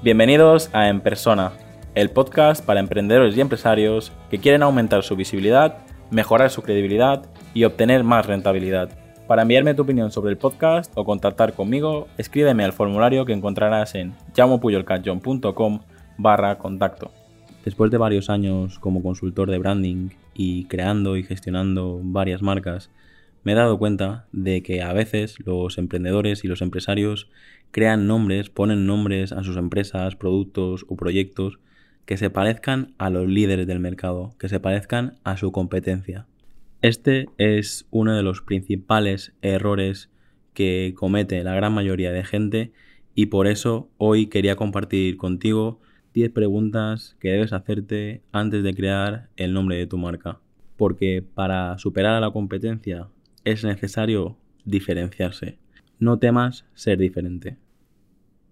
Bienvenidos 0.00 0.70
a 0.72 0.88
En 0.88 1.00
Persona, 1.00 1.50
el 1.96 2.10
podcast 2.10 2.64
para 2.64 2.78
emprendedores 2.78 3.36
y 3.36 3.40
empresarios 3.40 4.12
que 4.30 4.38
quieren 4.38 4.62
aumentar 4.62 5.02
su 5.02 5.16
visibilidad, 5.16 5.78
mejorar 6.12 6.50
su 6.50 6.62
credibilidad 6.62 7.26
y 7.52 7.64
obtener 7.64 8.04
más 8.04 8.24
rentabilidad. 8.24 8.90
Para 9.26 9.42
enviarme 9.42 9.74
tu 9.74 9.82
opinión 9.82 10.12
sobre 10.12 10.30
el 10.30 10.38
podcast 10.38 10.92
o 10.94 11.04
contactar 11.04 11.52
conmigo, 11.54 12.06
escríbeme 12.16 12.62
al 12.62 12.72
formulario 12.72 13.24
que 13.24 13.32
encontrarás 13.32 13.96
en 13.96 14.14
llamopuyolcanchon.com 14.34 15.80
barra 16.16 16.58
contacto. 16.58 17.10
Después 17.64 17.90
de 17.90 17.98
varios 17.98 18.30
años 18.30 18.78
como 18.78 19.02
consultor 19.02 19.50
de 19.50 19.58
branding 19.58 20.10
y 20.32 20.66
creando 20.66 21.16
y 21.16 21.24
gestionando 21.24 21.98
varias 22.04 22.40
marcas, 22.40 22.88
me 23.48 23.52
he 23.52 23.56
dado 23.56 23.78
cuenta 23.78 24.26
de 24.30 24.62
que 24.62 24.82
a 24.82 24.92
veces 24.92 25.36
los 25.42 25.78
emprendedores 25.78 26.44
y 26.44 26.48
los 26.48 26.60
empresarios 26.60 27.30
crean 27.70 28.06
nombres, 28.06 28.50
ponen 28.50 28.84
nombres 28.84 29.32
a 29.32 29.42
sus 29.42 29.56
empresas, 29.56 30.16
productos 30.16 30.84
o 30.86 30.96
proyectos 30.96 31.58
que 32.04 32.18
se 32.18 32.28
parezcan 32.28 32.92
a 32.98 33.08
los 33.08 33.26
líderes 33.26 33.66
del 33.66 33.80
mercado, 33.80 34.34
que 34.38 34.50
se 34.50 34.60
parezcan 34.60 35.14
a 35.24 35.38
su 35.38 35.50
competencia. 35.50 36.26
Este 36.82 37.30
es 37.38 37.86
uno 37.90 38.14
de 38.14 38.22
los 38.22 38.42
principales 38.42 39.32
errores 39.40 40.10
que 40.52 40.92
comete 40.94 41.42
la 41.42 41.54
gran 41.54 41.72
mayoría 41.72 42.12
de 42.12 42.24
gente 42.24 42.72
y 43.14 43.26
por 43.26 43.46
eso 43.46 43.88
hoy 43.96 44.26
quería 44.26 44.56
compartir 44.56 45.16
contigo 45.16 45.80
10 46.12 46.32
preguntas 46.32 47.16
que 47.18 47.30
debes 47.30 47.54
hacerte 47.54 48.20
antes 48.30 48.62
de 48.62 48.74
crear 48.74 49.30
el 49.38 49.54
nombre 49.54 49.78
de 49.78 49.86
tu 49.86 49.96
marca. 49.96 50.38
Porque 50.76 51.24
para 51.34 51.78
superar 51.78 52.12
a 52.12 52.20
la 52.20 52.30
competencia 52.30 53.08
es 53.50 53.64
necesario 53.64 54.36
diferenciarse. 54.64 55.58
No 55.98 56.18
temas 56.18 56.66
ser 56.74 56.98
diferente. 56.98 57.56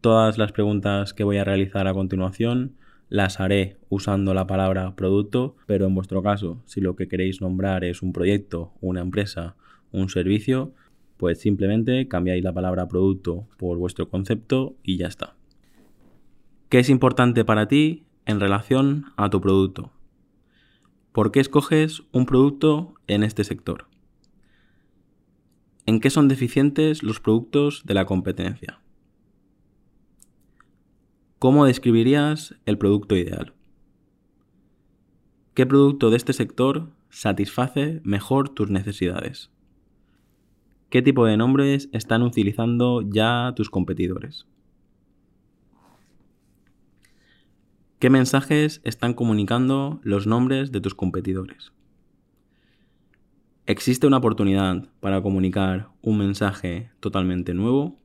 Todas 0.00 0.38
las 0.38 0.52
preguntas 0.52 1.12
que 1.12 1.24
voy 1.24 1.38
a 1.38 1.44
realizar 1.44 1.86
a 1.86 1.94
continuación 1.94 2.76
las 3.08 3.40
haré 3.40 3.78
usando 3.88 4.34
la 4.34 4.46
palabra 4.46 4.94
producto, 4.94 5.56
pero 5.66 5.86
en 5.86 5.94
vuestro 5.94 6.22
caso, 6.22 6.62
si 6.66 6.80
lo 6.80 6.94
que 6.94 7.08
queréis 7.08 7.40
nombrar 7.40 7.84
es 7.84 8.02
un 8.02 8.12
proyecto, 8.12 8.72
una 8.80 9.00
empresa, 9.00 9.56
un 9.92 10.08
servicio, 10.08 10.72
pues 11.16 11.40
simplemente 11.40 12.06
cambiáis 12.06 12.44
la 12.44 12.52
palabra 12.52 12.88
producto 12.88 13.48
por 13.56 13.78
vuestro 13.78 14.08
concepto 14.08 14.76
y 14.82 14.98
ya 14.98 15.06
está. 15.08 15.34
¿Qué 16.68 16.78
es 16.78 16.90
importante 16.90 17.44
para 17.44 17.66
ti 17.66 18.04
en 18.26 18.40
relación 18.40 19.06
a 19.16 19.30
tu 19.30 19.40
producto? 19.40 19.90
¿Por 21.12 21.32
qué 21.32 21.40
escoges 21.40 22.02
un 22.12 22.26
producto 22.26 22.94
en 23.06 23.22
este 23.24 23.42
sector? 23.42 23.86
¿En 25.88 26.00
qué 26.00 26.10
son 26.10 26.28
deficientes 26.28 27.02
los 27.02 27.18
productos 27.18 27.82
de 27.86 27.94
la 27.94 28.04
competencia? 28.04 28.78
¿Cómo 31.38 31.64
describirías 31.64 32.54
el 32.66 32.76
producto 32.76 33.16
ideal? 33.16 33.54
¿Qué 35.54 35.64
producto 35.64 36.10
de 36.10 36.18
este 36.18 36.34
sector 36.34 36.90
satisface 37.08 38.02
mejor 38.04 38.50
tus 38.50 38.68
necesidades? 38.68 39.50
¿Qué 40.90 41.00
tipo 41.00 41.24
de 41.24 41.38
nombres 41.38 41.88
están 41.94 42.20
utilizando 42.20 43.00
ya 43.00 43.54
tus 43.56 43.70
competidores? 43.70 44.46
¿Qué 47.98 48.10
mensajes 48.10 48.82
están 48.84 49.14
comunicando 49.14 50.00
los 50.02 50.26
nombres 50.26 50.70
de 50.70 50.82
tus 50.82 50.94
competidores? 50.94 51.72
¿Existe 53.68 54.06
una 54.06 54.16
oportunidad 54.16 54.88
para 54.98 55.20
comunicar 55.20 55.90
un 56.00 56.16
mensaje 56.16 56.90
totalmente 57.00 57.52
nuevo? 57.52 57.98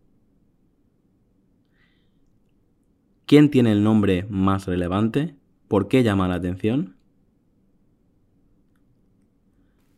¿Quién 3.25 3.50
tiene 3.50 3.72
el 3.72 3.81
nombre 3.81 4.25
más 4.29 4.66
relevante? 4.68 5.38
¿Por 5.69 5.88
qué 5.88 6.03
llama 6.03 6.28
la 6.28 6.35
atención? 6.35 6.97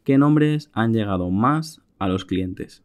¿Qué 0.03 0.19
nombres 0.19 0.69
han 0.71 0.93
llegado 0.93 1.31
más 1.31 1.81
a 1.97 2.09
los 2.09 2.25
clientes? 2.25 2.83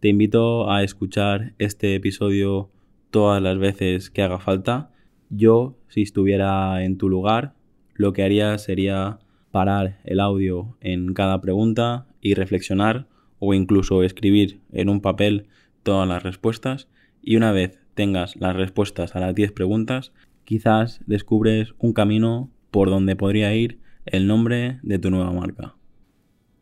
Te 0.00 0.08
invito 0.08 0.70
a 0.70 0.82
escuchar 0.82 1.54
este 1.56 1.94
episodio 1.94 2.70
todas 3.10 3.42
las 3.42 3.56
veces 3.56 4.10
que 4.10 4.20
haga 4.20 4.38
falta. 4.38 4.90
Yo, 5.30 5.78
si 5.88 6.02
estuviera 6.02 6.84
en 6.84 6.98
tu 6.98 7.08
lugar, 7.08 7.54
lo 7.94 8.12
que 8.12 8.24
haría 8.24 8.58
sería 8.58 9.20
parar 9.50 9.98
el 10.04 10.20
audio 10.20 10.76
en 10.80 11.14
cada 11.14 11.40
pregunta 11.40 12.06
y 12.20 12.34
reflexionar 12.34 13.06
o 13.38 13.54
incluso 13.54 14.02
escribir 14.02 14.60
en 14.72 14.88
un 14.88 15.00
papel 15.00 15.46
todas 15.82 16.08
las 16.08 16.22
respuestas 16.22 16.88
y 17.22 17.36
una 17.36 17.52
vez 17.52 17.80
tengas 17.94 18.36
las 18.36 18.56
respuestas 18.56 19.16
a 19.16 19.20
las 19.20 19.34
10 19.34 19.52
preguntas, 19.52 20.12
quizás 20.44 21.00
descubres 21.06 21.74
un 21.78 21.92
camino 21.92 22.50
por 22.70 22.90
donde 22.90 23.16
podría 23.16 23.54
ir 23.54 23.80
el 24.06 24.26
nombre 24.26 24.78
de 24.82 24.98
tu 24.98 25.10
nueva 25.10 25.32
marca. 25.32 25.74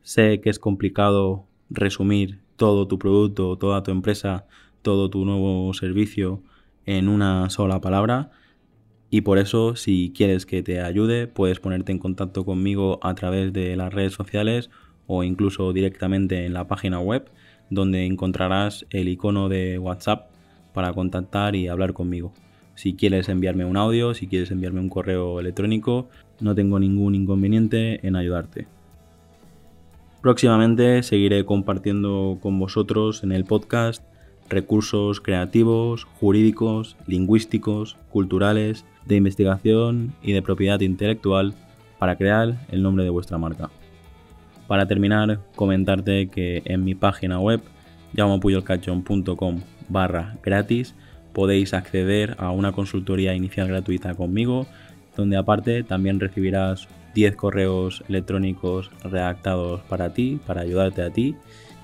Sé 0.03 0.41
que 0.41 0.51
es 0.51 0.59
complicado 0.59 1.47
resumir 1.69 2.41
todo 2.57 2.89
tu 2.89 2.99
producto, 2.99 3.59
toda 3.59 3.83
tu 3.83 3.91
empresa, 3.91 4.47
todo 4.83 5.11
tu 5.11 5.25
nuevo 5.25 5.73
servicio 5.75 6.43
en 6.85 7.09
una 7.09 7.51
sola 7.51 7.81
palabra, 7.81 8.31
y 9.11 9.21
por 9.21 9.39
eso, 9.39 9.77
si 9.77 10.12
quieres 10.15 10.47
que 10.47 10.62
te 10.62 10.81
ayude, 10.81 11.27
puedes 11.27 11.61
ponerte 11.61 11.93
en 11.93 11.99
contacto 11.99 12.44
conmigo 12.44 12.99
a 13.03 13.15
través 13.15 13.53
de 13.53 13.77
las 13.77 13.94
redes 13.94 14.12
sociales 14.12 14.71
o 15.06 15.22
incluso 15.22 15.72
directamente 15.72 16.44
en 16.44 16.53
la 16.53 16.67
página 16.67 16.99
web, 16.99 17.31
donde 17.71 18.05
encontrarás 18.05 18.87
el 18.91 19.09
icono 19.09 19.49
de 19.49 19.78
WhatsApp 19.78 20.31
para 20.72 20.93
contactar 20.93 21.55
y 21.55 21.69
hablar 21.69 21.93
conmigo. 21.93 22.33
Si 22.75 22.94
quieres 22.94 23.28
enviarme 23.28 23.65
un 23.65 23.77
audio, 23.77 24.12
si 24.12 24.27
quieres 24.27 24.50
enviarme 24.50 24.81
un 24.81 24.89
correo 24.89 25.41
electrónico, 25.41 26.09
no 26.41 26.55
tengo 26.55 26.78
ningún 26.78 27.15
inconveniente 27.15 28.06
en 28.06 28.17
ayudarte. 28.17 28.67
Próximamente 30.21 31.03
seguiré 31.03 31.44
compartiendo 31.44 32.38
con 32.43 32.59
vosotros 32.59 33.23
en 33.23 33.33
el 33.33 33.44
podcast 33.44 34.03
recursos 34.49 35.21
creativos, 35.21 36.05
jurídicos, 36.21 36.97
lingüísticos, 37.07 37.97
culturales, 38.11 38.84
de 39.07 39.17
investigación 39.17 40.15
y 40.23 40.33
de 40.33 40.43
propiedad 40.43 40.81
intelectual 40.81 41.55
para 41.99 42.17
crear 42.17 42.56
el 42.71 42.83
nombre 42.83 43.05
de 43.05 43.11
vuestra 43.11 43.39
marca. 43.39 43.71
Para 44.67 44.87
terminar, 44.87 45.41
comentarte 45.55 46.29
que 46.29 46.62
en 46.65 46.85
mi 46.85 46.95
página 46.95 47.39
web 47.39 47.61
llamopuyolcachon.com 48.15 49.61
barra 49.89 50.37
gratis 50.43 50.95
podéis 51.33 51.75
acceder 51.75 52.35
a 52.39 52.51
una 52.51 52.73
consultoría 52.73 53.35
inicial 53.35 53.69
gratuita 53.69 54.15
conmigo, 54.15 54.67
donde 55.17 55.37
aparte 55.37 55.83
también 55.85 56.19
recibirás 56.19 56.89
10 57.15 57.37
correos 57.37 58.03
electrónicos 58.09 58.91
redactados 59.05 59.83
para 59.83 60.12
ti, 60.12 60.41
para 60.47 60.62
ayudarte 60.62 61.03
a 61.03 61.11
ti. 61.11 61.37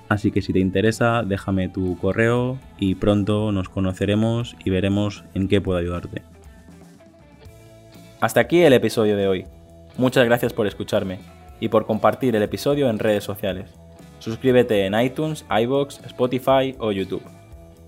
Así 0.09 0.31
que 0.31 0.41
si 0.41 0.53
te 0.53 0.59
interesa, 0.59 1.23
déjame 1.23 1.69
tu 1.69 1.97
correo 1.97 2.59
y 2.77 2.95
pronto 2.95 3.51
nos 3.51 3.69
conoceremos 3.69 4.55
y 4.63 4.69
veremos 4.69 5.23
en 5.33 5.47
qué 5.47 5.61
puedo 5.61 5.79
ayudarte. 5.79 6.21
Hasta 8.19 8.39
aquí 8.39 8.61
el 8.61 8.73
episodio 8.73 9.17
de 9.17 9.27
hoy. 9.27 9.45
Muchas 9.97 10.25
gracias 10.25 10.53
por 10.53 10.67
escucharme 10.67 11.19
y 11.59 11.69
por 11.69 11.85
compartir 11.85 12.35
el 12.35 12.43
episodio 12.43 12.89
en 12.89 12.99
redes 12.99 13.23
sociales. 13.23 13.69
Suscríbete 14.19 14.85
en 14.85 14.99
iTunes, 14.99 15.45
iBox, 15.49 15.99
Spotify 16.05 16.75
o 16.79 16.91
YouTube. 16.91 17.23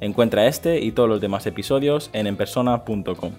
Encuentra 0.01 0.47
este 0.47 0.81
y 0.81 0.91
todos 0.91 1.07
los 1.07 1.21
demás 1.21 1.47
episodios 1.47 2.09
en 2.13 2.27
enpersona.com. 2.27 3.31